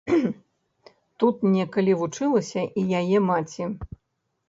[1.23, 3.73] Тут некалі вучылася і яе маці.